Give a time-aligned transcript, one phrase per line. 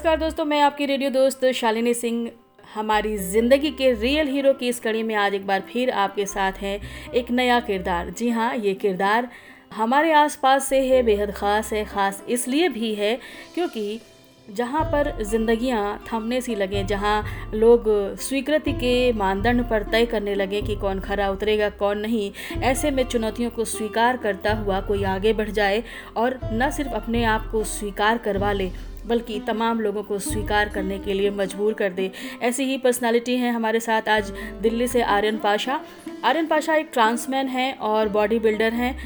[0.00, 2.30] नमस्कार दोस्तों, मैं आपकी रेडियो दोस्त शालिनी सिंह।
[2.68, 6.60] हमारी ज़िंदगी के रियल हीरो की इस कड़ी में आज एक बार फिर आपके साथ
[6.60, 6.80] है
[7.14, 9.28] एक नया किरदार। जी हाँ ये किरदार
[9.74, 13.18] हमारे आसपास से है, बेहद ख़ास है, ख़ास इसलिए भी है
[13.54, 14.00] क्योंकि
[14.48, 17.88] जहाँ पर ज़िंदगियाँ थमने सी लगें, जहाँ लोग
[18.18, 22.30] स्वीकृति के मानदंड पर तय करने लगे कि कौन खरा उतरेगा, कौन नहीं,
[22.62, 25.82] ऐसे में चुनौतियों को स्वीकार करता हुआ कोई आगे बढ़ जाए
[26.16, 28.70] और न सिर्फ़ अपने आप को स्वीकार करवा ले
[29.06, 32.10] बल्कि तमाम लोगों को स्वीकार करने के लिए मजबूर कर दे।
[32.42, 34.30] ऐसी ही पर्सनालिटी हैं हमारे साथ आज
[34.62, 35.80] दिल्ली से आर्यन पाशा।
[36.24, 38.96] आर्यन पाशा एक ट्रांसमैन हैं और बॉडी बिल्डर हैं,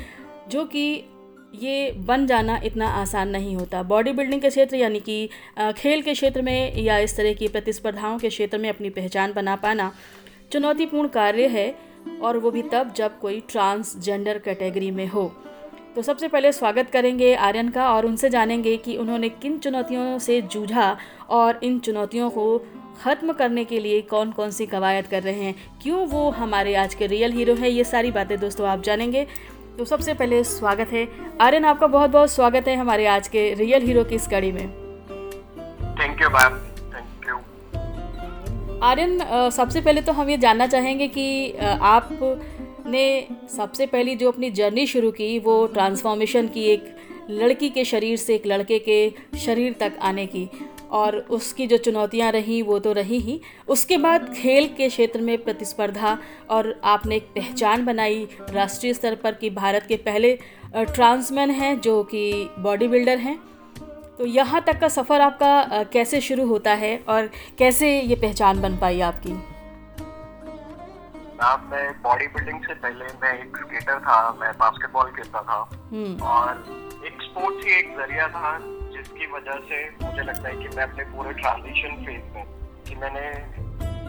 [0.51, 1.05] जो कि
[1.55, 5.29] ये बन जाना इतना आसान नहीं होता। बॉडी बिल्डिंग के क्षेत्र यानी कि
[5.79, 9.57] खेल के क्षेत्र में या इस तरह की प्रतिस्पर्धाओं के क्षेत्र में अपनी पहचान बना
[9.57, 9.93] पाना
[10.53, 11.75] चुनौतीपूर्ण कार्य है,
[12.23, 15.33] और वो भी तब जब कोई ट्रांसजेंडर कैटेगरी में हो।
[15.95, 20.41] तो सबसे पहले स्वागत करेंगे आर्यन का और उनसे जानेंगे कि उन्होंने किन चुनौतियों से
[20.43, 20.87] जूझा
[21.31, 22.47] और इन चुनौतियों को
[23.03, 26.95] ख़त्म करने के लिए कौन कौन सी कवायद कर रहे हैं। क्यों वो हमारे आज
[26.95, 29.27] के रियल हीरो हैं ये सारी बातें दोस्तों आप जानेंगे।
[29.79, 31.07] तो सबसे पहले स्वागत है।
[31.41, 34.67] आर्यन आपका बहुत बहुत स्वागत है हमारे आज के रियल हीरो की इस कड़ी में।
[36.01, 36.59] Thank you ma'am
[36.95, 37.37] thank you
[38.83, 39.19] Aryan
[39.53, 42.09] सबसे पहले तो हम ये जानना चाहेंगे कि आप
[42.87, 46.97] ने सबसे पहली जो अपनी जर्नी शुरू की, वो ट्रांसफॉर्मेशन की एक
[47.31, 50.49] लड़की के शरीर से, एक लड़के के शरीर तक आने की।
[50.91, 55.45] और उसकी जो चुनौतियाँ रही, वो तो रही ही। उसके बाद खेल के क्षेत्र में
[55.45, 56.19] प्रतिस्पर्धा
[56.51, 60.39] और आपने एक पहचान बनाई राष्ट्रीय स्तर पर कि भारत के पहले
[60.77, 63.37] ट्रांसमैन हैं जो कि बॉडी बिल्डर हैं।
[64.19, 68.77] तो यहाँ तक का सफ़र आपका कैसे शुरू होता है और कैसे ये पहचान बन
[68.77, 69.54] पाई आपकी?
[71.45, 75.59] था मैं बॉडी बिल्डिंग से पहले मैं एक स्केटर था मैं बास्केटबॉल खेलता था
[75.91, 78.53] हम्म। और एक स्पोर्ट्स ही एक ज़रिया था
[78.95, 82.47] जिसकी वजह से मुझे लगता है कि मैं अपने पूरे ट्रांजिशन फ़ेज़ में
[82.87, 83.27] कि मैंने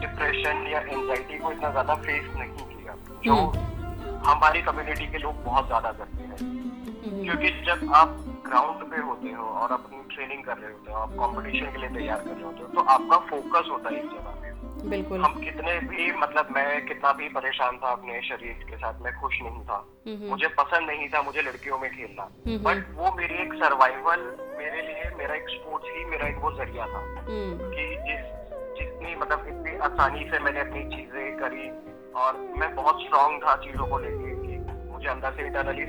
[0.00, 5.44] डिप्रेशन या एंजाइटी को इतना ज़्यादा फेस नहीं किया जो हम्म। हमारी कम्युनिटी के लोग
[5.44, 10.44] बहुत ज़्यादा करते हैं हम्म। क्योंकि जब आप ग्राउंड पे होते हो और अपनी ट्रेनिंग
[10.44, 13.18] कर रहे होते हो आप कंपटीशन के लिए तैयार कर रहे होते हो तो आपका
[13.28, 14.45] फोकस होता है इस जगह पे
[14.84, 19.12] बिल्कुल। हम कितने भी मतलब मैं कितना भी परेशान था अपने शरीर के साथ मैं
[19.20, 19.84] खुश नहीं था।
[20.30, 24.20] मुझे पसंद नहीं था मुझे लड़कियों में खेलना। बट वो मेरी एक सर्वाइवल
[24.58, 28.34] मेरे लिए मेरा एक स्पोर्ट्स ही मेरा एक वो ज़रिया था। हम्म। कि जिस
[28.78, 31.68] जितनी मतलब इतनी आसानी से मैंने अपनी चीज़ें करी
[32.12, 35.86] और मैं बहुत स्ट्रांग था चीज़ों को लेके कि मुझे अंदर से इंटरनली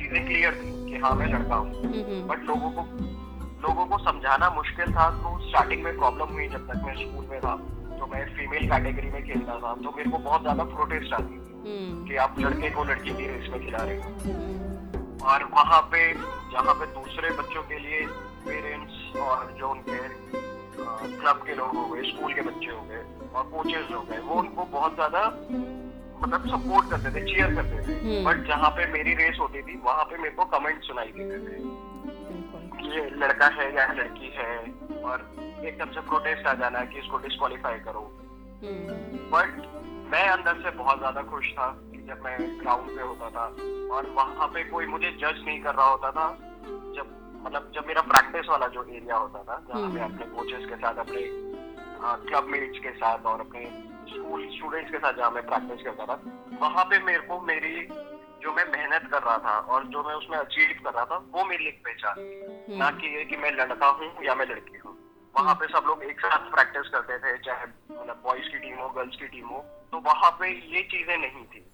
[0.00, 1.72] चीज़ें क्लियर थी कि हाँ मैं लड़का हूँ।
[2.28, 2.86] बट लोगों को
[3.62, 7.40] लोगों को समझाना मुश्किल था तो स्टार्टिंग में प्रॉब्लम हुई जब तक मैं स्कूल में
[7.40, 7.54] था।
[7.98, 11.48] तो मैं फीमेल कैटेगरी में खेलता था तो मेरे को बहुत ज़्यादा प्रोटेस्ट आती थी
[11.60, 15.80] हम्म। कि आप लड़के को लड़की की रेस में खिला रहे हो हम्म। और वहाँ
[15.92, 16.02] पे
[16.52, 18.06] जहाँ पे दूसरे बच्चों के लिए
[18.44, 19.98] पेरेंट्स और जो उनके
[20.78, 24.34] क्लब के लोग हो गए स्कूल के बच्चे हो गए और कोचेज हो गए वो
[24.36, 25.24] उनको बहुत ज़्यादा
[26.20, 29.80] मतलब सपोर्ट करते थे चेयर करते थे बट हम्म। जहाँ पे मेरी रेस होती थी
[29.84, 31.86] वहाँ पे मेरे को कमेंट सुनाई देते थे
[32.88, 34.56] ये लड़का है या लड़की है
[35.02, 35.28] और
[35.60, 38.00] एकदम से प्रोटेस्ट आ जाना है कि इसको डिस्कालीफाई करो
[38.62, 43.30] बट हम्म। मैं अंदर से बहुत ज़्यादा खुश था कि जब मैं ग्राउंड पे होता
[43.30, 43.44] था
[43.94, 46.26] और वहाँ पे कोई मुझे जज नहीं कर रहा होता था
[46.96, 47.14] जब
[47.44, 50.76] मतलब जब मेरा प्रैक्टिस वाला जो एरिया होता था जहाँ मैं हम्म। अपने कोचेस के
[50.76, 51.22] साथ अपने
[52.00, 53.64] क्लब मेट्स के साथ और अपने
[54.08, 56.20] स्कूल स्टूडेंट्स के साथ जहाँ मैं प्रैक्टिस करता था
[56.60, 57.74] वहाँ पे मेरे को मेरी
[58.42, 61.44] जो मैं मेहनत कर रहा था और जो मैं उसमें अचीव कर रहा था वो
[61.44, 64.87] मेरी एक पहचान हम्म। ना कि ये कि मैं लड़का हूँ या मैं लड़की हूँ
[65.34, 68.88] वहाँ पे सब लोग एक साथ प्रैक्टिस करते थे, चाहे मतलब बॉयज़ की टीम हो
[68.96, 71.64] गर्ल्स की टीम हो तो वहाँ पे ये चीज़ें नहीं थी।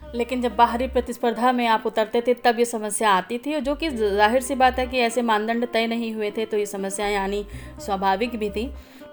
[0.00, 3.88] लेकिन जब बाहरी प्रतिस्पर्धा में आप उतरते थे, तब ये समस्या आती थी जो कि
[3.90, 7.44] ज़ाहिर सी बात है कि ऐसे मानदंड तय नहीं हुए थे तो ये समस्याएँ आनी
[7.80, 8.66] स्वाभाविक भी थी।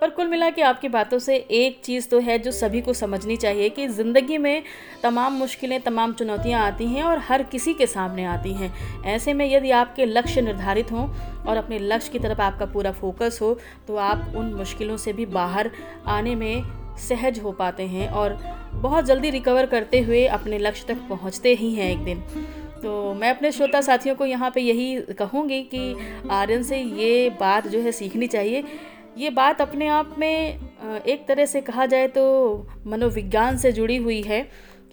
[0.03, 3.35] पर कुल मिला के आपकी बातों से एक चीज़ तो है जो सभी को समझनी
[3.37, 4.63] चाहिए कि ज़िंदगी में
[5.03, 8.71] तमाम मुश्किलें, तमाम चुनौतियाँ आती हैं और हर किसी के सामने आती हैं।
[9.05, 11.07] ऐसे में यदि आपके लक्ष्य निर्धारित हों
[11.43, 13.57] और अपने लक्ष्य की तरफ़ आपका पूरा फोकस हो
[13.87, 15.71] तो आप उन मुश्किलों से भी बाहर
[16.07, 16.63] आने में
[17.09, 18.37] सहज हो पाते हैं और
[18.73, 22.23] बहुत जल्दी रिकवर करते हुए अपने लक्ष्य तक पहुँचते ही हैं एक दिन।
[22.81, 25.95] तो मैं अपने श्रोता साथियों को यहाँ पे यही कहूँगी कि
[26.31, 28.63] आर्यन से ये बात जो है सीखनी चाहिए
[29.17, 30.59] ये बात अपने आप में
[31.05, 32.23] एक तरह से कहा जाए तो
[32.87, 34.41] मनोविज्ञान से जुड़ी हुई है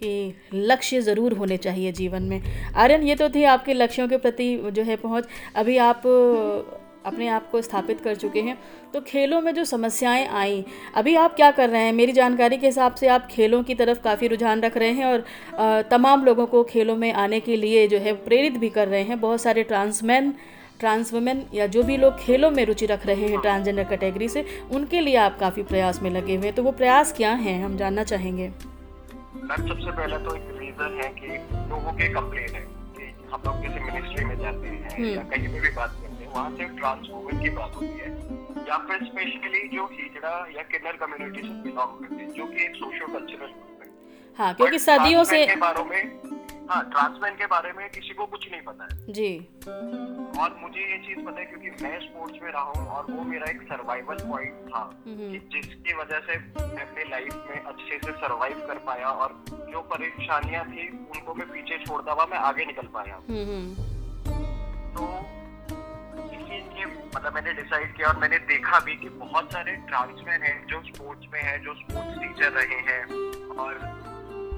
[0.03, 2.43] कि लक्ष्य ज़रूर होने चाहिए जीवन में।
[2.75, 5.27] आर्यन, ये तो थी आपके लक्ष्यों के प्रति जो है पहुँच।
[5.57, 6.07] अभी आप
[7.07, 8.57] अपने आप को स्थापित कर चुके हैं।
[8.93, 10.65] तो खेलों में जो समस्याएँ आई,
[10.95, 11.93] अभी आप क्या कर रहे हैं?
[11.93, 15.85] मेरी जानकारी के हिसाब से आप खेलों की तरफ़ काफ़ी रुझान रख रहे हैं और
[15.91, 19.21] तमाम लोगों को खेलों में आने के लिए जो है प्रेरित भी कर रहे हैं।
[19.21, 20.35] बहुत सारे ट्रांसमैन
[20.81, 24.45] ट्रांस वुमेन या जो भी लोग खेलों में रुचि रख रहे हैं ट्रांसजेंडर कैटेगरी से
[24.73, 27.77] उनके लिए आप काफ़ी प्रयास में लगे हुए हैं। तो वो प्रयास क्या हैं हम
[27.77, 28.49] जानना चाहेंगे।
[29.43, 31.29] मैम सबसे पहले तो एक रीजन है कि
[31.71, 32.63] लोगों के कंप्लेन है
[32.97, 36.25] कि हम लोग किसी मिनिस्ट्री में जाते हैं हम्म। या कहीं पे भी बात करते
[36.25, 38.11] हैं वहाँ से ट्रांस वुमेन की बात होती है।
[38.69, 42.75] या फिर स्पेशली जो हिजड़ा या किन्नर कम्युनिटी से बिलोंग करते हैं जो कि एक
[42.77, 43.89] सोशो कल्चरल ग्रुप है।
[44.39, 46.03] हाँ क्योंकि सदियों से बारे में
[46.71, 49.31] हाँ ट्रांसमैन के बारे में किसी को कुछ नहीं पता है जी
[50.41, 53.51] और मुझे ये चीज़ पता है क्योंकि मैं स्पोर्ट्स में रहा हूँ और वो मेरा
[53.51, 58.61] एक सर्वाइवल पॉइंट था। कि जिसकी वजह से मैं अपने लाइफ में अच्छे से सरवाइव
[58.69, 59.35] कर पाया और
[59.73, 63.89] जो परेशानियाँ थी उनको मैं पीछे छोड़ता हुआ मैं आगे निकल पाया हम्म, हम्म।
[64.95, 65.09] तो
[66.27, 70.83] इसीलिए मतलब मैंने डिसाइड किया और मैंने देखा भी कि बहुत सारे ट्रांसमैन हैं जो
[70.85, 73.03] स्पोर्ट्स में हैं जो स्पोर्ट्स टीचर रहे हैं
[73.59, 73.79] और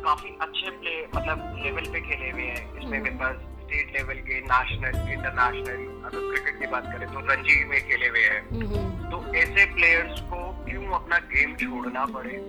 [0.05, 4.41] काफ़ी अच्छे प्ले मतलब लेवल पे खेले हुए हैं। इसमें मेरे पास स्टेट लेवल के
[4.41, 9.35] नेशनल इंटरनेशनल अगर क्रिकेट की बात करें तो रणजी में खेले हुए हैं। हम्म। तो
[9.35, 12.43] ऐसे प्लेयर्स को क्यों अपना गेम छोड़ना पड़े?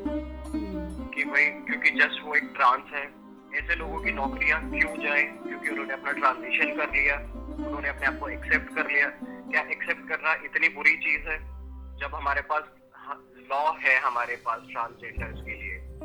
[1.15, 3.23] कि भाई क्योंकि जस्ट वो एक ट्रांस है।
[3.55, 5.23] ऐसे लोगों की नौकरियाँ क्यों जाए?
[5.23, 7.15] क्योंकि उन्होंने अपना ट्रांजिशन कर लिया।
[7.67, 11.37] उन्होंने अपने आप को एक्सेप्ट कर लिया। क्या एक्सेप्ट करना इतनी बुरी चीज़ है?
[11.97, 12.63] जब हमारे पास
[13.51, 15.62] लॉ है हमारे पास ट्रांसजेंडर्स के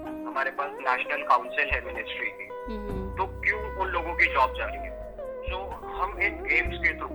[0.09, 4.65] हमारे पास नेशनल काउंसिल है मिनिस्ट्री की। हम्म। तो क्यों उन लोगों की जॉब जा
[4.65, 4.91] रही है
[5.51, 5.59] तो
[5.99, 7.09] हम इन गेम्स के थ्रू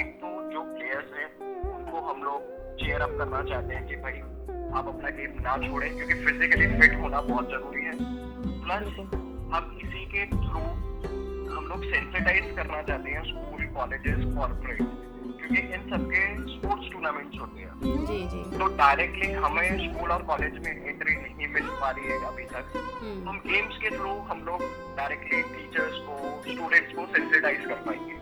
[0.00, 1.28] एक तो जो प्लेयर्स हैं
[1.70, 4.20] उनको हम लोग चेयर अप करना चाहते हैं कि भाई
[4.78, 7.92] आप अपना गेम ना छोड़ें क्योंकि फिजिकली फिट होना बहुत ज़रूरी है।
[8.64, 8.86] प्लस
[9.52, 10.62] हम इसी के थ्रू
[11.54, 14.82] हम लोग सेंसिटाइज करना चाहते हैं स्कूल कॉलेजेस कॉर्पोरेट
[15.48, 16.22] क्योंकि इन सबके
[16.52, 21.48] स्पोर्ट्स टूर्नामेंट्स होते हैं। जी जी। तो डायरेक्टली हमें स्कूल और कॉलेज में एंट्री नहीं
[21.48, 22.72] मिल पा रही है अभी तक।
[23.02, 24.62] हम्म। हम गेम्स के थ्रू हम लोग
[24.96, 26.18] डायरेक्टली टीचर्स को
[26.50, 28.16] स्टूडेंट्स को सेंसिटाइज कर पाएँगे।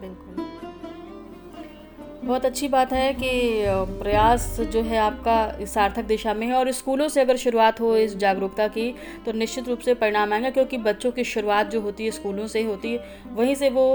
[0.00, 0.44] बिल्कुल।
[2.24, 3.30] बहुत अच्छी बात है कि
[4.02, 8.16] प्रयास जो है आपका सार्थक दिशा में है और स्कूलों से अगर शुरुआत हो इस
[8.16, 8.94] जागरूकता की
[9.26, 12.58] तो निश्चित रूप से परिणाम आएगा क्योंकि बच्चों की शुरुआत जो होती है स्कूलों से
[12.58, 13.86] ही होती है। वहीं से वो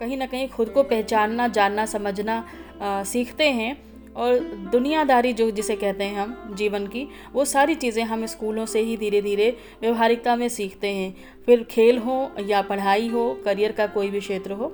[0.00, 2.44] कहीं ना कहीं खुद को पहचानना जानना समझना
[2.82, 3.76] आ, सीखते हैं।
[4.14, 4.38] और
[4.72, 8.96] दुनियादारी जो जिसे कहते हैं हम जीवन की वो सारी चीज़ें हम स्कूलों से ही
[8.96, 9.48] धीरे धीरे
[9.82, 11.14] व्यवहारिकता में सीखते हैं।
[11.46, 14.68] फिर खेल हो या पढ़ाई हो करियर का कोई भी क्षेत्र हो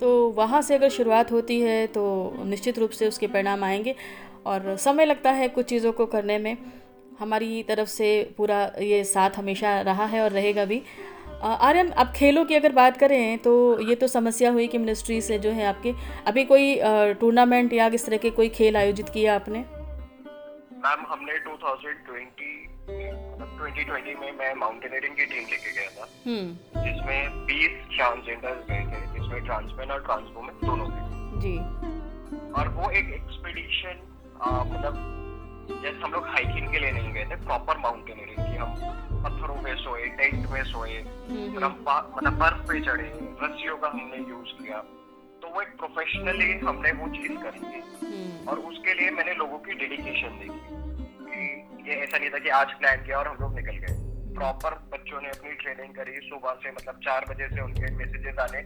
[0.00, 2.02] तो वहाँ से अगर शुरुआत होती है तो
[2.44, 3.94] निश्चित रूप से उसके परिणाम आएँगे।
[4.46, 6.56] और समय लगता है कुछ चीज़ों को करने में।
[7.20, 10.82] हमारी तरफ़ से पूरा ये साथ हमेशा रहा है और रहेगा भी।
[11.42, 15.38] आर्यन अब खेलों की अगर बात करें तो ये तो समस्या हुई कि मिनिस्ट्री से
[15.38, 15.92] जो है आपके
[16.26, 16.80] अभी कोई
[17.14, 19.58] टूर्नामेंट या किस तरह के कोई खेल आयोजित किया आपने?
[20.84, 22.70] मैम हमने 2020
[23.58, 26.54] 2020 में मैं माउंटेनियरिंग की टीम लेके गया था। हम्म।
[26.84, 31.58] जिसमें 20 ट्रांसजेंडर गए थे जिसमें ट्रांसमेन और ट्रांसवुमेन दोनों थे। जी।
[32.52, 34.00] और वो एक एक्सपीडिशन
[34.42, 35.16] मतलब
[35.82, 38.74] जैसे हम लोग हाइकिंग के लिए नहीं गए थे प्रॉपर माउंटेनियरिंग की हम
[39.24, 43.08] पत्थरों पे सोए टेंट में सोए हम्म, फिर हम हम्म। मतलब बर्फ़ पे चढ़े
[43.42, 44.78] रस्सियों का हमने यूज़ किया
[45.42, 49.58] तो वो एक प्रोफेशनली हमने वो चीज़ करी थी हम्म। और उसके लिए मैंने लोगों
[49.58, 50.78] की डेडिकेशन देखी
[51.24, 53.98] कि ये ऐसा नहीं था कि आज प्लान किया और हम लोग निकल गए
[54.34, 58.62] प्रॉपर बच्चों ने अपनी ट्रेनिंग करी सुबह से मतलब चार बजे से उनके मैसेजेस आने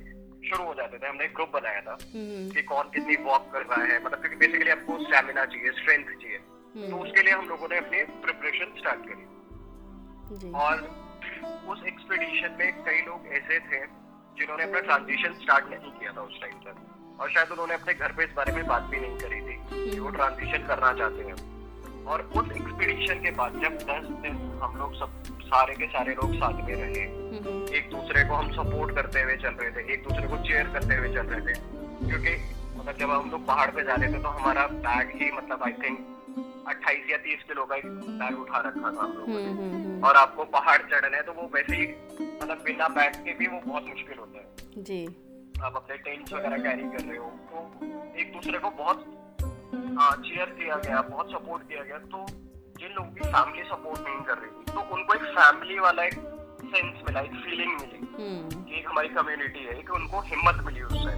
[0.48, 3.84] शुरू हो जाते थे हमने एक ग्रुप बनाया था कि कौन कितनी वॉक कर रहा
[3.84, 6.38] है मतलब क्योंकि बेसिकली आपको स्टेमिना चाहिए स्ट्रेंथ चाहिए।
[6.74, 10.80] तो उसके लिए हम लोगों ने अपनी प्रिपरेशन स्टार्ट करी। और
[11.72, 13.80] उस एक्सपीडिशन में कई लोग ऐसे थे
[14.38, 18.12] जिन्होंने अपना ट्रांजिशन स्टार्ट नहीं किया था उस टाइम पर और शायद उन्होंने अपने घर
[18.12, 21.24] पे इस बारे में बात भी नहीं करी थी कि वो ट्रांजिशन हम्म। करना चाहते
[21.24, 26.14] हैं। और उस एक्सपीडिशन के बाद जब दस दिन हम लोग सब सारे के सारे
[26.14, 27.04] लोग साथ में रहे
[27.78, 30.96] एक दूसरे को हम सपोर्ट करते हुए चल रहे थे एक दूसरे को चेयर करते
[30.96, 31.54] हुए चल रहे थे।
[32.08, 32.34] क्योंकि
[32.78, 35.72] मतलब जब हम लोग पहाड़ पे जा रहे थे तो हमारा बैग ही मतलब आई
[35.84, 36.13] थिंक
[36.68, 37.86] अट्ठाईस या तीस किलो का एक
[38.20, 41.76] बैग उठा रखा था हम लोगों ने। और आपको पहाड़ चढ़ना है तो वो वैसे
[41.76, 41.86] ही
[42.18, 45.04] मतलब बिना बैग के भी वो बहुत मुश्किल होता है। जी।
[45.64, 47.56] आप अपने टेंट्स वगैरह कैरी कर रहे हो तो
[48.20, 49.04] एक दूसरे को बहुत
[50.24, 52.24] चेयर किया गया बहुत सपोर्ट किया गया तो
[52.80, 56.14] जिन लोगों की फैमिली सपोर्ट नहीं कर रही थी तो उनको एक फैमिली वाला एक
[56.64, 61.12] सेंस मिला एक फीलिंग मिली कि एक हमारी कम्युनिटी है कि उनको हिम्मत मिली उससे।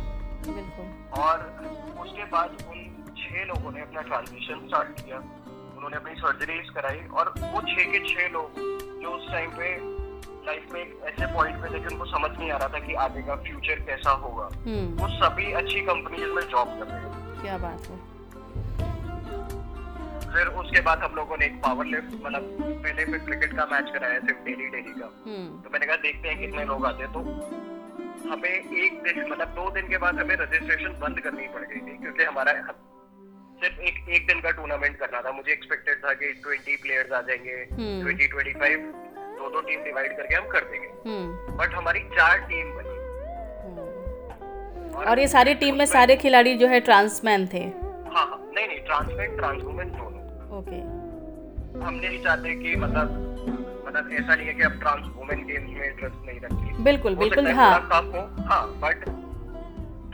[1.20, 1.44] और
[2.00, 2.78] उसके बाद उन
[3.26, 5.18] छह लोगों ने अपना ट्रांजिशन स्टार्ट किया।
[5.76, 8.59] उन्होंने अपनी सर्जरीज कराई और वो छह के छह लोग
[9.02, 9.76] जो उस टाइम पे
[10.47, 12.95] लाइफ में एक ऐसे पॉइंट पे थे कि उनको समझ नहीं आ रहा था कि
[13.04, 14.45] आगे का फ्यूचर कैसा होगा।
[15.00, 17.99] वो सभी अच्छी कंपनीज़ में जॉब कर रहे हैं क्या बात है।
[20.33, 22.42] फिर उसके बाद हम लोगों ने एक पावर लिफ्ट मतलब
[22.85, 26.38] पहले फिर क्रिकेट का मैच कराया सिर्फ़ डेली डेली का। तो मैंने कहा देखते हैं
[26.40, 27.21] कितने लोग आते हैं। तो
[28.30, 31.97] हमें एक दिन मतलब दो दिन के बाद हमें रजिस्ट्रेशन बंद करनी पड़ गई थी
[31.99, 32.52] क्योंकि हमारा
[33.60, 37.20] सिर्फ़ एक एक दिन का टूर्नामेंट करना था। मुझे एक्सपेक्टेड था कि ट्वेंटी प्लेयर्स आ
[37.20, 38.78] जाएँगे ट्वेंटी ट्वेंटी फाइव
[39.38, 40.88] दो दो टीम डिवाइड करके हम कर देंगे।
[41.56, 42.94] बट हमारी चार टीम बनी।
[44.96, 47.62] और और ये सारी टीम में सारे खिलाड़ी जो है ट्रांसमैन थे?
[48.14, 50.76] हाँ हाँ। नहीं नहीं ट्रांसमैन ट्रांसवुमेन दोनों। ओके
[51.84, 53.22] हम नहीं चाहते कि मतलब
[53.86, 57.46] मतलब ऐसा नहीं है कि अब ट्रांस वुमेन गेम्स में इंटरेस्ट नहीं रखती बिल्कुल बिल्कुल
[57.48, 57.70] हाँ
[58.48, 59.04] हाँ। बट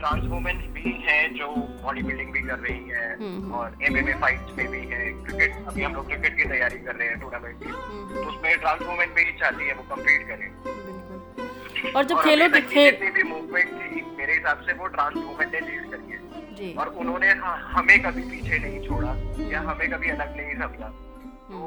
[0.03, 1.45] ट्रांस वुमेन भी हैं जो
[1.83, 3.05] बॉडी बिल्डिंग भी कर रही है
[3.57, 7.07] और एमएमए फाइट्स में भी है क्रिकेट अभी हम लोग क्रिकेट की तैयारी कर रहे
[7.07, 7.69] हैं टूर्नामेंट की।
[8.15, 10.49] तो उसमें ट्रांस वुमेन भी चाहती है वो कम्पीट करें।
[11.93, 15.59] और जब खेलों की खेल भी मूवमेंट थी मेरे हिसाब से वो ट्रांस वुमेन ने
[15.59, 17.29] लीड करी है। और उन्होंने
[17.75, 19.15] हमें कभी पीछे नहीं छोड़ा
[19.51, 20.89] या हमें कभी अलग नहीं समझा।
[21.47, 21.57] तो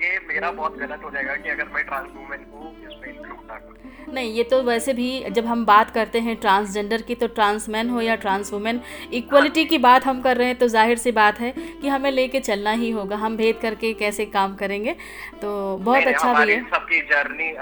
[0.00, 3.56] ये मेरा बहुत गलत हो जाएगा कि अगर मैं ट्रांस वुमेन को इसमें इंक्लूड ना
[3.56, 7.68] करूँ। नहीं ये तो वैसे भी जब हम बात करते हैं ट्रांसजेंडर की तो ट्रांस
[7.68, 8.80] मैन हो या ट्रांस वुमेन
[9.12, 12.40] इक्वलिटी की बात हम कर रहे हैं तो ज़ाहिर सी बात है कि हमें लेके
[12.40, 14.96] चलना ही होगा। हम भेद करके कैसे काम करेंगे?
[15.42, 17.52] तो बहुत अच्छा भी है। सबकी जर्नी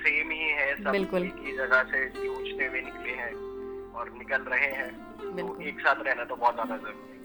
[0.00, 3.32] सेम ही है सब बिल्कुल। की जगह से जूझते हुए निकले हैं
[3.92, 4.90] और निकल रहे हैं।
[5.36, 7.19] तो एक साथ रहना तो बहुत ज़्यादा ज़रूरी है।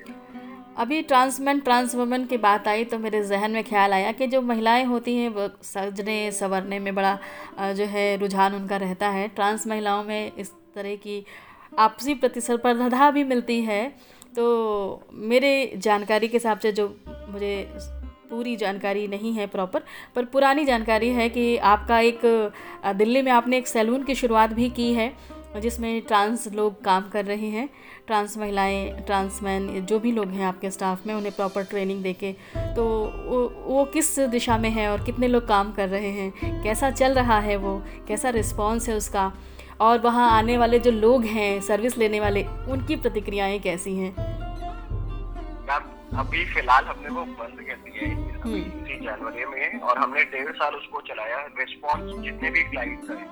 [0.76, 4.42] अभी ट्रांसमैन ट्रांस वुमेन की बात आई तो मेरे जहन में ख्याल आया कि जो
[4.42, 7.18] महिलाएँ होती हैं, वो सजने, संवरने में बड़ा
[7.74, 11.24] जो है रुझान उनका रहता है। ट्रांस महिलाओं में इस तरह की
[11.80, 13.88] आपसी प्रतिस्पर्धा भी मिलती है।
[14.36, 17.70] तो मेरे जानकारी के हिसाब से जो मुझे
[18.30, 19.84] पूरी जानकारी नहीं है प्रॉपर,
[20.16, 22.22] पर पुरानी जानकारी है कि आपका एक
[22.96, 25.08] दिल्ली में आपने एक सैलून की शुरुआत भी की है।
[25.62, 27.70] जिसमें ट्रांस लोग काम कर रहे हैं
[28.08, 32.32] ट्रांस महिलाएँ ट्रांस मैन जो भी लोग हैं आपके स्टाफ में उन्हें प्रॉपर ट्रेनिंग देके
[32.58, 32.86] तो
[33.26, 37.14] वो, वो किस दिशा में है और कितने लोग काम कर रहे हैं कैसा चल
[37.14, 39.32] रहा है वो कैसा रिस्पॉन्स है उसका
[39.82, 44.16] और वहाँ आने वाले जो लोग हैं सर्विस लेने वाले उनकी प्रतिक्रियाएँ कैसी हैं?
[46.18, 48.15] अभी फ़िलहाल हमने वो बंद कर दिया है।
[48.48, 53.28] इसी जनवरी में और हमने डेढ़ साल उसको चलाया रिस्पॉन्स जितने भी क्लाइंट्स हैं।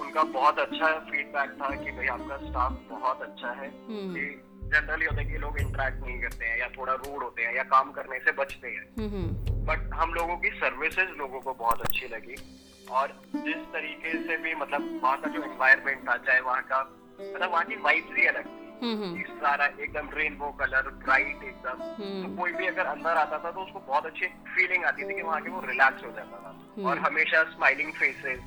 [0.00, 3.70] उनका बहुत अच्छा फीडबैक था कि भाई आपका स्टाफ बहुत अच्छा है
[4.14, 7.54] कि जनरली होता है कि लोग इंटरेक्ट नहीं करते हैं या थोड़ा रूड होते हैं
[7.56, 8.86] या काम करने से बचते हैं
[9.66, 12.36] बट हम लोगों की सर्विसेज़ लोगों को बहुत अच्छी लगी
[12.90, 16.80] और जिस तरीके से भी मतलब वहाँ का जो एनवायरमेंट था चाहे वहाँ का
[17.20, 22.36] मतलब वहाँ की वाइब्स ही अलग थी। सारा एकदम रेनबो कलर ब्राइट एकदम। हम्म। तो
[22.36, 25.40] कोई भी अगर अंदर आता था तो उसको बहुत अच्छी फीलिंग आती थी कि वहाँ
[25.40, 26.50] के वो रिलैक्स हो जाता था।
[26.88, 28.40] और हमेशा स्माइलिंग फेसेस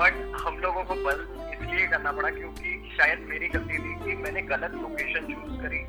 [0.00, 1.20] बट हम लोगों को बंद
[1.54, 5.82] इसलिए करना पड़ा क्योंकि शायद मेरी गलती थी कि मैंने गलत लोकेशन चूज़ करी।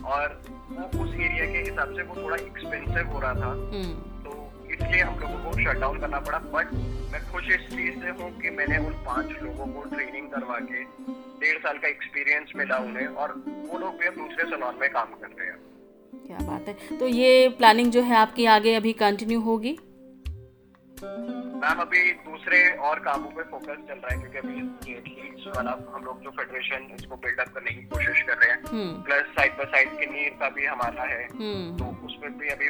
[0.00, 0.40] और
[0.70, 3.54] वो उस एरिया के हिसाब से वो थोड़ा एक्सपेंसिव हो रहा था।
[4.19, 4.19] तो
[4.72, 6.72] इसलिए हम लोगों को शट डाउन करना पड़ा बट
[7.12, 10.84] मैं खुश इस चीज़ से हूँ कि मैंने उन पाँच लोगों को ट्रेनिंग करवा के
[11.40, 15.04] डेढ़ साल का एक्सपीरियंस मिला उन्हें और वो लोग भी अब दूसरे सलोन में काम
[15.04, 15.58] कर रहे हैं।
[16.26, 19.78] क्या बात है। तो ये प्लानिंग जो है आपकी आगे अभी कंटिन्यू होगी?
[21.62, 24.80] मैम अभी दूसरे और कामों पे फोकस चल रहा है क्योंकि अभी
[25.56, 28.60] वाला हम लोग जो फेडरेशन इसको बिल्डअप करने की कोशिश कर रहे हैं।
[29.02, 32.68] प्लस साइड बाय साइड की नीर का भी हमारा है। हम्म। तो उसमें भी अभी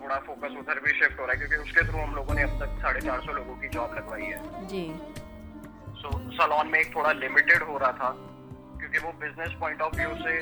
[0.00, 2.58] थोड़ा फोकस उधर भी शिफ्ट हो रहा है क्योंकि उसके थ्रू हम लोगों ने अब
[2.60, 4.84] तक साढ़े चार सौ लोगों की जॉब लगवाई है। जी।
[6.00, 8.10] सो सलोन में एक थोड़ा लिमिटेड हो रहा था
[8.80, 10.40] क्योंकि वो बिज़नेस पॉइंट ऑफ़ व्यू से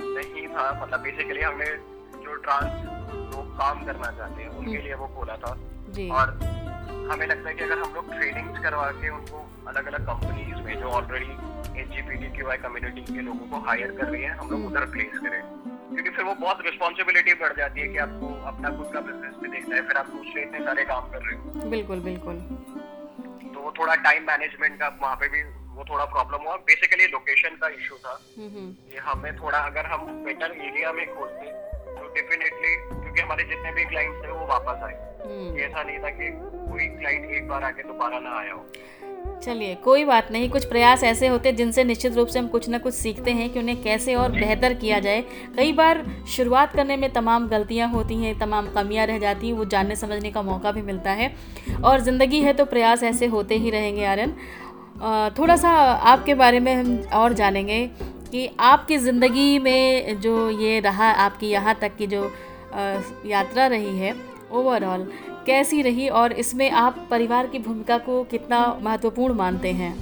[0.00, 1.66] नहीं था। मतलब बेसिकली हमने
[2.24, 2.84] जो ट्रांस
[3.34, 5.52] लोग काम करना चाहते हैं उनके लिए वो खोला था।
[6.18, 6.30] और
[7.10, 10.80] हमें लगता है कि अगर हम लोग ट्रेनिंग्स करवा के उनको अलग अलग कंपनीज़ में
[10.80, 14.22] जो already H G P D Q I community के लोगों को हायर कर रही
[14.22, 15.40] है हम लोग उधर प्लेस करें।
[15.94, 19.48] क्योंकि फिर वो बहुत रिस्पॉन्सिबिलिटी बढ़ जाती है कि आपको अपना खुद का बिज़नेस भी
[19.48, 22.36] देखना है फिर आप दूसरे इतने सारे काम कर रहे हो। बिल्कुल बिल्कुल।
[23.54, 25.42] तो वो थोड़ा टाइम मैनेजमेंट का वहाँ पे भी
[25.74, 29.86] वो थोड़ा प्रॉब्लम हुआ। बेसिकली लोकेशन का इशू था। हम्म, हम्म। कि हमें थोड़ा अगर
[29.86, 31.52] हम बेटर एरिया में खोलते
[31.94, 34.94] तो डेफिनेटली क्योंकि हमारे जितने भी क्लाइंट्स थे वो वापस आए।
[35.26, 36.30] हम्म। ऐसा नहीं था कि
[36.70, 38.72] कोई क्लाइंट एक बार आके दोबारा ना आया हो।
[39.42, 42.68] चलिए, कोई बात नहीं, कुछ प्रयास ऐसे होते हैं जिनसे निश्चित रूप से हम कुछ
[42.68, 45.24] ना कुछ सीखते हैं कि उन्हें कैसे और बेहतर किया जाए।
[45.56, 46.04] कई बार
[46.36, 50.30] शुरुआत करने में तमाम गलतियाँ होती हैं, तमाम कमियाँ रह जाती हैं, वो जानने समझने
[50.30, 51.32] का मौका भी मिलता है।
[51.84, 54.34] और ज़िंदगी है तो प्रयास ऐसे होते ही रहेंगे, आर्यन।
[55.38, 55.70] थोड़ा सा
[56.06, 57.86] आपके बारे में हम और जानेंगे
[58.30, 62.30] कि आपकी ज़िंदगी में जो ये रहा, आपकी यहाँ तक की जो
[63.26, 64.12] यात्रा रही है
[64.54, 65.10] ओवरऑल
[65.46, 69.92] कैसी रही और इसमें आप परिवार की भूमिका को कितना महत्वपूर्ण मानते हैं?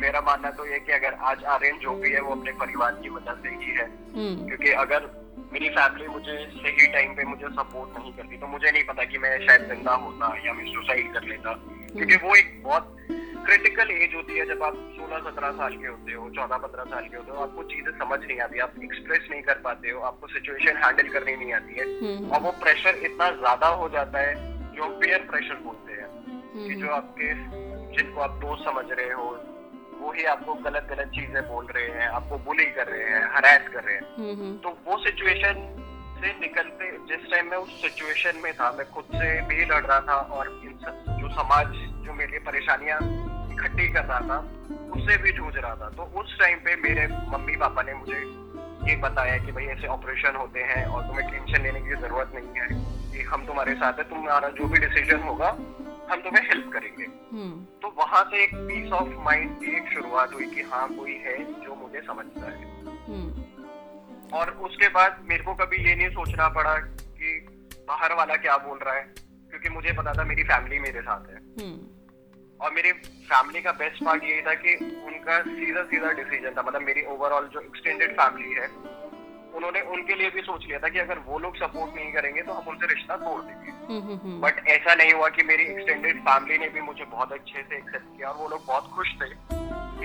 [0.00, 3.08] मेरा मानना तो ये कि अगर आज आर्यन जो भी है वो अपने परिवार की
[3.08, 3.84] वजह से ही है।
[4.16, 5.08] हम्म। क्योंकि अगर
[5.52, 9.18] मेरी फैमिली मुझे सही टाइम पे मुझे सपोर्ट नहीं करती तो मुझे नहीं पता कि
[9.18, 11.52] मैं शायद ज़िंदा होता या मैं सुसाइड कर लेता।
[11.96, 12.96] क्योंकि वो एक बहुत
[13.48, 17.30] क्रिटिकल एज होती है जब आप 16-17 साल के होते हो 14-15 साल के होते
[17.30, 21.08] हो आपको चीज़ें समझ नहीं आती आप एक्सप्रेस नहीं कर पाते हो आपको सिचुएशन हैंडल
[21.12, 24.34] करनी नहीं आती है। हम्म। और वो प्रेशर इतना ज़्यादा हो जाता है
[24.74, 27.28] जो पेयर प्रेशर बोलते हैं कि हम्म। जो आपके
[27.96, 29.28] जिनको आप दोस्त समझ रहे हो
[30.00, 33.68] वो ही आपको गलत गलत चीज़ें बोल रहे हैं आपको बुली कर रहे हैं हरास
[33.72, 35.64] कर रहे हैं। हम्म हम्म। तो वो सिचुएशन
[36.20, 40.00] से निकलते जिस टाइम मैं उस सिचुएशन में था मैं खुद से भी लड़ रहा
[40.08, 41.74] था और जो समाज
[42.06, 43.00] जो मेरे लिए परेशानियाँ
[43.58, 44.38] इकट्ठी कर रहा था
[44.94, 48.20] उससे भी जूझ रहा था। तो उस टाइम पे मेरे मम्मी पापा ने मुझे
[48.88, 52.60] ये बताया कि भाई ऐसे ऑपरेशन होते हैं और तुम्हें टेंशन लेने की ज़रूरत नहीं
[52.60, 52.68] है
[53.12, 55.48] कि हम तुम्हारे साथ है तुम्हारा जो भी डिसीज़न होगा
[56.12, 60.34] हम तुम्हें हेल्प करेंगे। हम्म। तो वहाँ से एक पीस ऑफ़ माइंड की एक शुरुआत
[60.34, 62.64] हुई कि हाँ कोई है जो मुझे समझता है।
[63.08, 63.44] हम्म।
[64.32, 66.74] और उसके बाद मेरे को कभी ये नहीं सोचना पड़ा
[67.20, 67.36] कि
[67.88, 69.02] बाहर वाला क्या बोल रहा है
[69.50, 71.97] क्योंकि मुझे पता था मेरी फैमिली मेरे साथ है। हम्म।
[72.60, 72.92] और मेरी
[73.30, 74.74] फैमिली का बेस्ट पार्ट ये था कि
[75.06, 78.68] उनका सीधा सीधा डिसीज़न था। मतलब मेरी ओवरऑल जो एक्सटेंडेड फैमिली है
[79.56, 82.52] उन्होंने उनके लिए भी सोच लिया था कि अगर वो लोग सपोर्ट नहीं करेंगे तो
[82.52, 86.20] हम उनसे रिश्ता तोड़ देंगे। हम्म हम्म हम्म। बट ऐसा नहीं हुआ कि मेरी एक्सटेंडेड
[86.20, 89.30] फैमिली ने भी मुझे बहुत अच्छे से एक्सेप्ट किया और वो लोग बहुत खुश थे।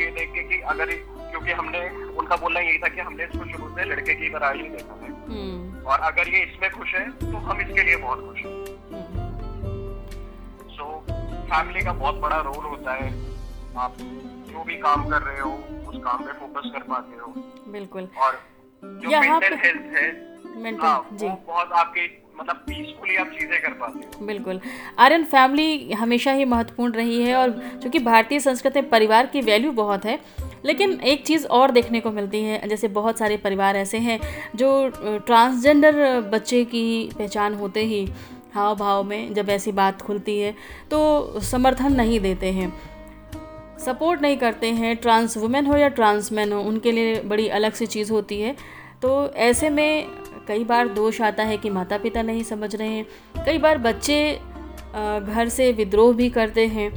[0.01, 0.91] ये देख के कि अगर
[1.31, 1.81] क्योंकि हमने
[2.17, 5.11] उनका बोलना यही था कि हमने इसको शुरू से लड़के की तरह ही देखा है।
[5.27, 8.72] हम्म। और अगर ये इसमें खुश है तो हम इसके लिए बहुत खुश हैं। हम्म
[11.53, 13.09] फैमिली का बहुत बड़ा रोल होता है।
[13.77, 13.97] आप
[14.49, 15.51] जो भी काम कर रहे हो
[15.89, 17.33] उस काम पे फोकस कर पाते हो।
[17.71, 18.39] बिल्कुल। और
[18.83, 20.07] जो मेंटल हेल्थ है
[20.45, 24.59] हाँ मेंटल जी बहुत आपकी मतलब पीसफुली आप चीज़ें कर पाते हो। बिल्कुल।
[24.99, 27.51] आर्यन फैमिली हमेशा ही महत्वपूर्ण रही है और
[27.83, 30.19] चूँकि भारतीय संस्कृति में परिवार की वैल्यू बहुत है
[30.65, 34.19] लेकिन एक चीज़ और देखने को मिलती है जैसे बहुत सारे परिवार ऐसे हैं
[34.55, 34.69] जो
[35.27, 36.85] ट्रांसजेंडर बच्चे की
[37.17, 38.05] पहचान होते ही
[38.53, 40.51] हाव भाव में जब ऐसी बात खुलती है
[40.91, 42.73] तो समर्थन नहीं देते हैं।
[43.79, 47.73] सपोर्ट नहीं करते हैं, ट्रांस वुमेन हो या ट्रांस मैन हो, उनके लिए बड़ी अलग
[47.73, 48.55] सी चीज़ होती है।
[49.01, 50.07] तो ऐसे में
[50.47, 54.39] कई बार दोष आता है कि माता पिता नहीं समझ रहे हैं। कई बार बच्चे
[54.93, 56.91] घर से विद्रोह भी करते हैं।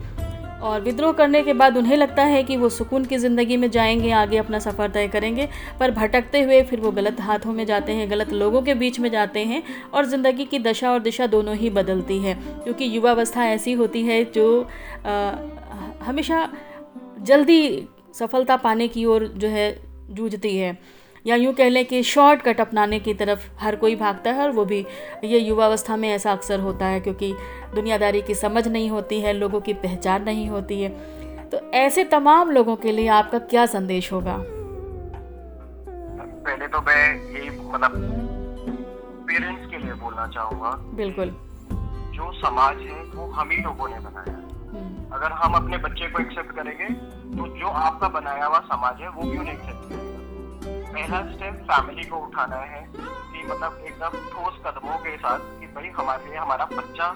[0.62, 4.10] और विद्रोह करने के बाद उन्हें लगता है कि वो सुकून की ज़िंदगी में जाएँगे
[4.10, 5.48] आगे अपना सफ़र तय करेंगे
[5.80, 9.10] पर भटकते हुए फिर वो गलत हाथों में जाते हैं गलत लोगों के बीच में
[9.10, 9.62] जाते हैं
[9.94, 14.24] और ज़िंदगी की दशा और दिशा दोनों ही बदलती है। क्योंकि युवावस्था ऐसी होती है
[14.24, 14.46] जो
[15.04, 15.10] अ,
[16.02, 16.48] हमेशा
[17.22, 19.70] जल्दी सफलता पाने की ओर जो है
[20.10, 20.78] जूझती है।
[21.26, 24.64] या यूँ कह लें कि शॉर्टकट अपनाने की तरफ़ हर कोई भागता है और वो
[24.64, 24.84] भी
[25.24, 27.32] ये युवावस्था में ऐसा अक्सर होता है क्योंकि
[27.74, 30.88] दुनियादारी की समझ नहीं होती है लोगों की पहचान नहीं होती है।
[31.50, 34.36] तो ऐसे तमाम लोगों के लिए आपका क्या संदेश होगा?
[36.46, 37.02] पहले तो मैं
[37.32, 37.92] यही मतलब
[39.28, 41.30] पेरेंट्स के लिए बोलना चाहूँगा बिल्कुल।
[42.16, 44.36] जो समाज है वो हम ही लोगों ने बनाया
[44.68, 46.88] हम्म, अगर हम अपने बच्चे को एक्सेप्ट करेंगे
[47.36, 50.04] तो जो आपका बनाया हुआ समाज है वो क्यों उन्हें एक्सेप्ट करेगा?
[50.92, 55.88] पहला स्टेप फैमिली को उठाना है कि मतलब एकदम ठोस कदमों के साथ कि भाई
[55.96, 57.14] हमारे लिए हमारा बच्चा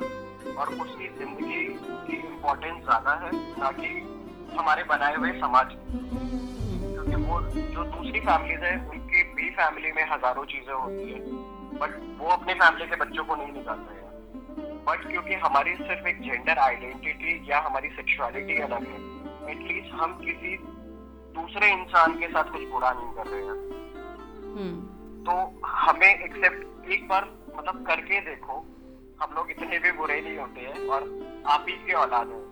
[0.49, 1.63] और उसकी ज़िंदगी
[2.07, 3.91] की इम्पोर्टेंस ज़्यादा है ना कि
[4.59, 5.75] हमारे बनाए हुए समाज
[6.91, 7.41] क्योंकि वो
[7.75, 11.21] जो दूसरी फैमिलीज़ है उनकी भी फैमिली में हज़ारों चीज़ें होती है
[11.81, 14.09] बट वो अपने फैमिली के बच्चों को नहीं निकालते हैं।
[14.85, 18.99] बट क्योंकि हमारी सिर्फ़ एक जेंडर आइडेंटिटी या हमारी सेक्सुअलिटी अलग है
[19.53, 20.57] एटलीस्ट हम किसी
[21.35, 23.59] दूसरे इंसान के साथ कुछ बुरा नहीं कर रहे हैं।
[24.57, 24.77] हम्म,
[25.25, 28.65] तो हमें एक्सेप्ट एक बार मतलब करके देखो
[29.23, 31.03] हम लोग इतने भी बुरे नहीं होते हैं और
[31.47, 32.45] आप ही के औलाद हैं।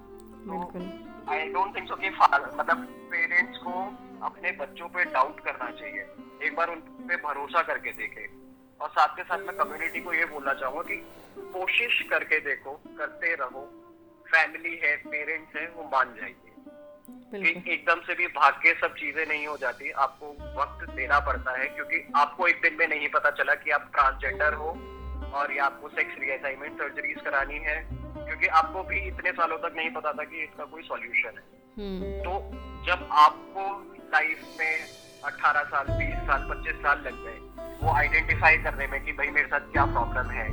[0.44, 0.83] तो बिल्कुल।
[1.28, 3.72] आई डोंट थिंक सो कि मतलब पेरेंट्स को
[4.26, 6.07] अपने बच्चों पे डाउट करना चाहिए।
[6.42, 8.26] एक बार उन पे भरोसा करके देखे।
[8.81, 10.96] और साथ के साथ मैं कम्युनिटी को ये बोलना चाहूँगा कि
[11.52, 13.62] कोशिश करके देखो करते रहो।
[14.26, 16.46] फैमिली है पेरेंट्स है वो मान जाएँगे
[17.72, 21.66] एकदम से भी भाग के सब चीज़ें नहीं हो जाती। आपको वक्त देना पड़ता है
[21.68, 24.72] क्योंकि आपको एक दिन में नहीं पता चला कि आप ट्रांसजेंडर हो
[25.32, 29.90] और या आपको सेक्स रीअसाइनमेंट सर्जरीज करानी है क्योंकि आपको भी इतने सालों तक नहीं
[29.90, 32.32] पता था कि इसका कोई सॉल्यूशन है हम्म। तो
[32.86, 33.66] जब आपको
[34.12, 34.72] लाइफ में
[35.24, 39.48] 18 साल 20 साल 25 साल लग गए वो आइडेंटिफाई करने में कि भाई मेरे
[39.48, 40.48] साथ क्या प्रॉब्लम है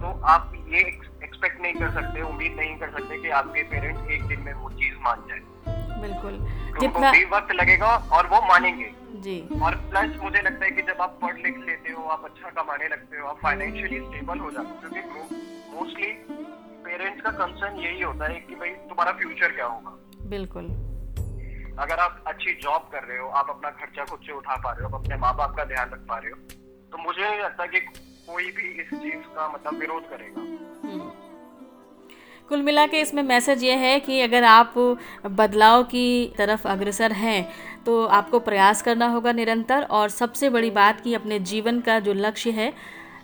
[0.00, 4.26] तो आप ये एक्सपेक्ट नहीं कर सकते उम्मीद नहीं कर सकते कि आपके पेरेंट्स एक
[4.26, 5.73] दिन में वो चीज़ मान जाए
[6.04, 6.38] बिल्कुल।
[6.80, 8.90] जितना भी वक्त लगेगा और वो मानेंगे।
[9.24, 12.50] जी। और प्लस मुझे लगता है कि जब आप पढ़ लिख लेते हो आप अच्छा
[12.62, 15.36] कमाने लगते हो आप फाइनेंशियली स्टेबल हो जाते हो क्योंकि
[15.74, 16.10] मोस्टली
[16.86, 19.92] पेरेंट्स का कंसर्न यही होता है कि भाई तुम्हारा फ्यूचर क्या होगा।
[20.28, 20.66] बिल्कुल।
[21.82, 24.88] अगर आप अच्छी जॉब कर रहे हो आप अपना खर्चा खुद से उठा पा रहे
[24.88, 26.36] हो अपने माँ बाप का ध्यान रख पा रहे हो
[26.92, 27.80] तो मुझे नहीं लगता कि
[28.28, 31.10] कोई भी इस चीज़ का मतलब विरोध करेगा। हम्म।
[32.48, 34.74] कुल मिला के इसमें मैसेज ये है कि अगर आप
[35.28, 37.46] बदलाव की तरफ़ अग्रसर हैं
[37.84, 42.12] तो आपको प्रयास करना होगा निरंतर। और सबसे बड़ी बात कि अपने जीवन का जो
[42.14, 42.72] लक्ष्य है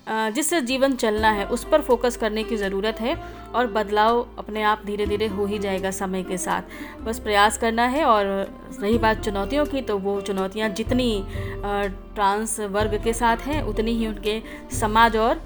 [0.08, 3.14] जिससे जीवन चलना है, उस पर फोकस करने की ज़रूरत है।
[3.54, 7.86] और बदलाव अपने आप धीरे धीरे हो ही जाएगा समय के साथ। बस प्रयास करना
[7.86, 8.24] है और
[8.72, 14.06] रही बात चुनौतियों की तो वो चुनौतियाँ जितनी ट्रांस वर्ग के साथ हैं, उतनी ही
[14.06, 14.40] उनके
[14.72, 15.42] समाज और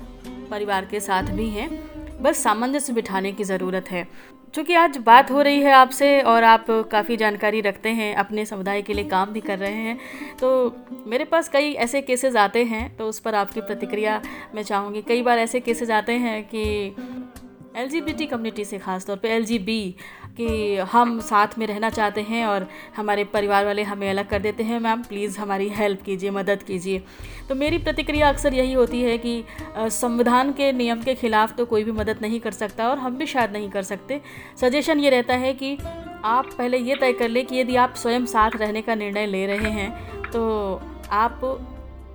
[0.50, 1.68] परिवार के साथ भी हैं।
[2.24, 4.06] बस सामंजस्य बिठाने की ज़रूरत है।
[4.54, 8.82] चूँकि आज बात हो रही है आपसे और आप काफ़ी जानकारी रखते हैं, अपने समुदाय
[8.82, 9.98] के लिए काम भी कर रहे हैं
[10.40, 10.50] तो
[11.06, 14.20] मेरे पास कई ऐसे केसेस आते हैं तो उस पर आपकी प्रतिक्रिया
[14.54, 16.64] मैं चाहूँगी। कई बार ऐसे केसेस आते हैं कि
[17.76, 19.44] एलजीबीटी कम्युनिटी से ख़ासतौर पर एल
[20.36, 22.66] कि हम साथ में रहना चाहते हैं और
[22.96, 27.02] हमारे परिवार वाले हमें अलग कर देते हैं। मैम प्लीज़ हमारी हेल्प कीजिए, मदद कीजिए।
[27.48, 29.44] तो मेरी प्रतिक्रिया अक्सर यही होती है कि
[29.76, 33.26] संविधान के नियम के ख़िलाफ़ तो कोई भी मदद नहीं कर सकता और हम भी
[33.26, 34.20] शायद नहीं कर सकते।
[34.60, 35.76] सजेशन ये रहता है कि
[36.24, 39.44] आप पहले ये तय कर लें कि यदि आप स्वयं साथ रहने का निर्णय ले
[39.46, 39.90] रहे हैं
[40.30, 40.80] तो
[41.12, 41.40] आप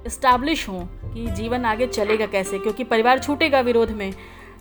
[0.08, 4.14] इस्टाब्लिश हों कि जीवन आगे चलेगा कैसे, क्योंकि परिवार छूटेगा विरोध में।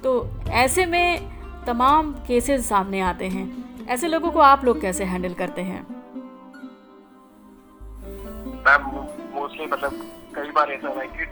[0.03, 1.38] तो ऐसे में
[1.69, 3.47] तमाम केसेस सामने आते हैं
[3.89, 5.87] ऐसे लोगों को आप लोग कैसे हैंडल करते हैं
[8.69, 10.01] मोस्टली मतलब
[10.35, 11.25] कई बार ऐसा है कि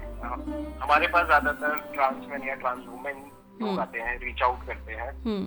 [0.83, 3.17] हमारे पास ज़्यादातर ट्रांस मैन या ट्रांस वुमेन
[3.61, 5.45] लोग हम्म। आते हैं रीच आउट करते हैं हम्म।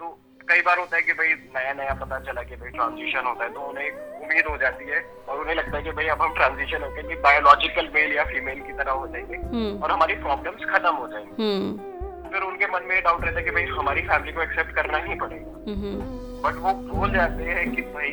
[0.00, 0.08] तो
[0.48, 3.52] कई बार होता है कि भाई नया नया पता चला कि भाई ट्रांजिशन होता है
[3.52, 3.90] तो उन्हें
[4.22, 7.88] उम्मीद हो जाती है और उन्हें लगता है कि भाई अब हम ट्रांजिशन होकर बायोलॉजिकल
[7.94, 11.89] मेल या फीमेल की तरह हो जाएँगे हम्म। और हमारी प्रॉब्लम्स खत्म हो जाएँगी
[12.32, 15.14] फिर उनके मन में डाउट रहता है कि भाई हमारी फैमिली को एक्सेप्ट करना ही
[15.14, 15.52] पड़ेगा।
[16.44, 18.12] बट वो भूल जाते हैं कि भाई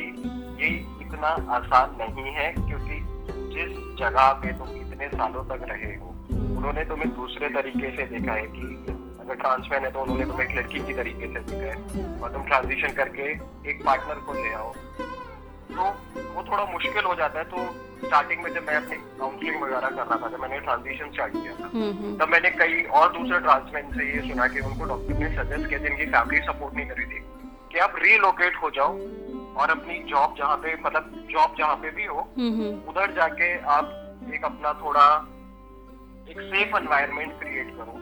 [0.62, 0.70] ये
[1.02, 3.00] इतना आसान नहीं है क्योंकि
[3.54, 6.16] जिस जगह पे तुम इतने सालों तक रहे हो
[6.58, 10.56] उन्होंने तुम्हें दूसरे तरीके से देखा है कि अगर ट्रांसमैन है तो उन्होंने तुम्हें एक
[10.58, 13.32] लड़की की तरीके से देखा है। और तुम ट्रांजिशन करके
[13.72, 14.74] एक पार्टनर को ले आओ।
[15.70, 15.84] तो
[16.34, 17.58] वो थोड़ा मुश्किल हो जाता है तो
[18.06, 21.54] स्टार्टिंग में जब मैं अपनी काउंसलिंग वगैरह कर रहा था जब मैंने ट्रांजिशन स्टार्ट किया
[21.60, 25.20] था हम्म, हम्म। तब मैंने कई और दूसरे ट्रांसमैन से ये सुना कि उनको डॉक्टर
[25.20, 27.22] ने सजेस्ट किया जिनकी फैमिली सपोर्ट नहीं करी थी
[27.72, 28.94] कि आप रीलोकेट हो जाओ
[29.62, 34.30] और अपनी जॉब जहाँ पे मतलब जॉब जहाँ पे भी हो हम्म, उधर जाके आप
[34.34, 35.08] एक अपना थोड़ा
[36.30, 37.94] एक सेफ़ एनवायरमेंट क्रिएट करो।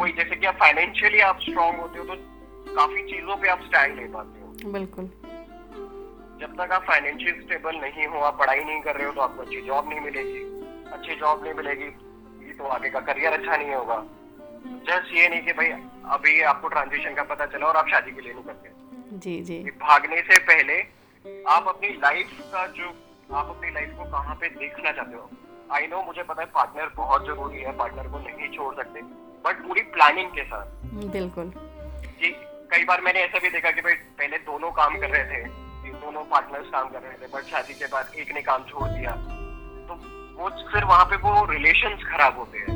[0.00, 3.96] वही जैसे कि आप फाइनेंशियली आप स्ट्रांग होते हो तो काफ़ी चीज़ों पे आप स्टैंड
[3.96, 5.08] ले पाते हो। बिल्कुल।
[6.40, 9.42] जब तक आप फाइनेंशियल स्टेबल नहीं हो आप पढ़ाई नहीं कर रहे हो तो आपको
[9.42, 10.40] अच्छी जॉब नहीं मिलेगी।
[10.92, 11.90] अच्छी जॉब नहीं मिलेगी
[12.52, 13.96] तो आगे का करियर अच्छा नहीं होगा।
[14.86, 15.70] जस्ट ये नहीं कि भाई
[16.14, 19.58] अभी आपको ट्रांजिशन का पता चला और आप शादी के लिए नहीं करते जी जी।
[19.80, 20.78] भागने से पहले
[21.50, 22.94] आप अपनी लाइफ का जो
[23.34, 25.30] आप अपनी लाइफ को कहाँ पे देखना चाहते हो?
[25.72, 29.00] आई नो मुझे पता है पार्टनर बहुत ज़रूरी है पार्टनर को नहीं छोड़ सकते।
[29.44, 30.66] बट पूरी प्लानिंग के साथ।
[31.12, 31.52] बिल्कुल।
[32.20, 32.30] जी
[32.70, 35.44] कई बार मैंने ऐसा भी देखा कि भाई पहले दोनों काम कर रहे थे
[36.06, 39.12] दोनों पार्टनर्स काम कर रहे थे बट शादी के बाद एक ने काम छोड़ दिया।
[39.88, 39.94] तो
[40.38, 42.74] वो फिर वहाँ पे वो रिलेशन खराब होते हैं।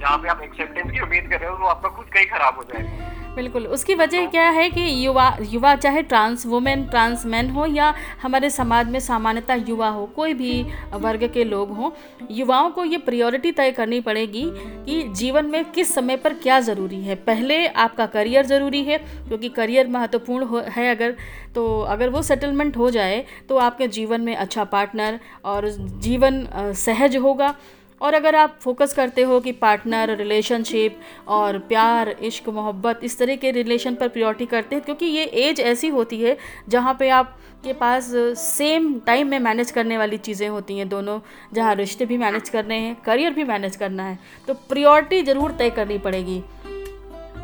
[0.00, 2.56] जहाँ पे आप एक्सेप्टेंस की उम्मीद कर रहे हो वो आपका खुद कहीं ही खराब
[2.56, 2.90] हो जाएगा।
[3.38, 7.92] बिल्कुल। उसकी वजह क्या है कि युवा युवा चाहे ट्रांस वुमेन ट्रांस मैन हो या
[8.22, 10.62] हमारे समाज में सामान्यतः युवा हो, कोई भी
[10.96, 11.90] वर्ग के लोग हों,
[12.30, 14.44] युवाओं को ये प्रायोरिटी तय करनी पड़ेगी
[14.86, 19.48] कि जीवन में किस समय पर क्या ज़रूरी है। पहले आपका करियर ज़रूरी है, क्योंकि
[19.50, 21.16] करियर महत्वपूर्ण हो अगर
[21.54, 25.68] तो अगर वो सेटलमेंट हो जाए तो आपके जीवन में अच्छा पार्टनर और
[26.00, 26.46] जीवन
[26.78, 27.54] सहज होगा।
[28.00, 33.36] और अगर आप फोकस करते हो कि पार्टनर रिलेशनशिप और प्यार इश्क मोहब्बत इस तरह
[33.36, 36.36] के रिलेशन पर प्रियोरिटी करते हैं क्योंकि ये एज ऐसी होती है
[36.68, 41.18] जहाँ पे आप के पास सेम टाइम में मैनेज करने वाली चीज़ें होती हैं दोनों
[41.54, 45.70] जहाँ रिश्ते भी मैनेज करने हैं करियर भी मैनेज करना है तो प्रियोरिटी ज़रूर तय
[45.70, 46.38] करनी पड़ेगी।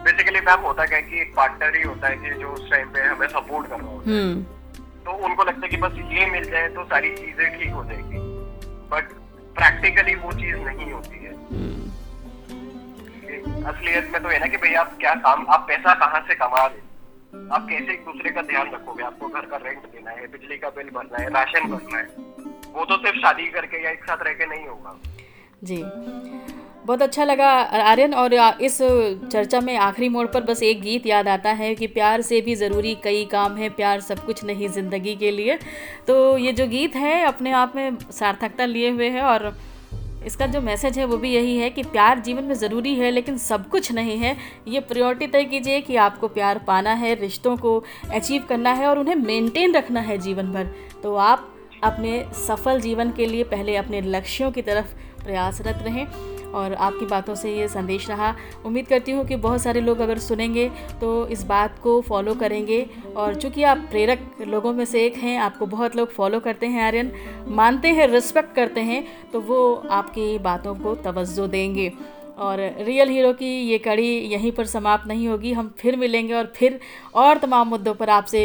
[0.04, 3.00] बेसिकली मैम होता क्या कि एक पार्टनर ही होता है कि जो उस टाइम पे
[3.00, 4.42] हमें सपोर्ट कर रहा होता है। हम्म।
[5.04, 8.18] तो उनको लगता है कि बस ये मिल जाए तो सारी चीज़ें ठीक हो जाएगी।
[8.92, 9.12] बट
[9.54, 11.32] प्रैक्टिकली वो चीज़ नहीं होती है।
[13.64, 16.64] असलियत में तो है ना कि भाई आप क्या काम आप पैसा कहाँ से कमा
[16.66, 16.82] रहे
[17.54, 19.02] आप कैसे एक दूसरे का ध्यान रखोगे?
[19.04, 22.06] आपको घर का रेंट देना है बिजली का बिल भरना है राशन भरना है।
[22.74, 24.96] वो तो सिर्फ़ शादी करके या एक साथ रह के नहीं होगा।
[25.64, 25.82] जी।
[26.84, 27.48] बहुत अच्छा लगा,
[27.82, 28.78] आर्यन, और इस
[29.32, 32.54] चर्चा में आखिरी मोड़ पर बस एक गीत याद आता है कि प्यार से भी
[32.54, 35.58] ज़रूरी कई काम है, प्यार सब कुछ नहीं ज़िंदगी के लिए।
[36.06, 39.56] तो ये जो गीत है, अपने आप में सार्थकता लिए हुए है, और
[40.26, 43.38] इसका जो मैसेज है वो भी यही है कि प्यार जीवन में ज़रूरी है, लेकिन
[43.38, 44.36] सब कुछ नहीं है।
[44.68, 48.98] ये प्रायोरिटी तय कीजिए कि आपको प्यार पाना है, रिश्तों को अचीव करना है, और
[48.98, 50.68] उन्हें मेंटेन रखना है जीवन भर।
[51.02, 51.50] तो आप
[51.84, 54.94] अपने सफल जीवन के लिए पहले अपने लक्ष्यों की तरफ़
[55.24, 56.06] प्रयासरत रहें।
[56.54, 58.34] और आपकी बातों से ये संदेश रहा।
[58.66, 60.68] उम्मीद करती हूँ कि बहुत सारे लोग अगर सुनेंगे
[61.00, 62.86] तो इस बात को फॉलो करेंगे।
[63.16, 66.82] और चूँकि आप प्रेरक लोगों में से एक हैं, आपको बहुत लोग फॉलो करते हैं,
[66.82, 67.12] आर्यन।
[67.48, 71.92] मानते हैं रिस्पेक्ट करते हैं तो वो आपकी बातों को तवज्जो देंगे।
[72.38, 76.52] और रियल हीरो की ये कड़ी यहीं पर समाप्त नहीं होगी। हम फिर मिलेंगे और
[76.56, 76.78] फिर
[77.14, 78.42] और तमाम मुद्दों पर आपसे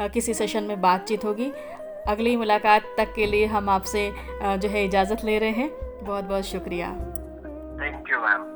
[0.00, 1.50] किसी सेशन में बातचीत होगी।
[2.08, 4.10] अगली मुलाकात तक के लिए हम आपसे
[4.42, 5.70] जो है इजाज़त ले रहे हैं।
[6.02, 7.11] बहुत बहुत शुक्रिया।
[8.22, 8.50] Thank you ma'am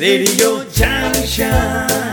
[0.00, 2.07] Radio Junction.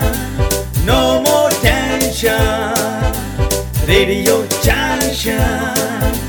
[4.08, 6.25] 也有家乡。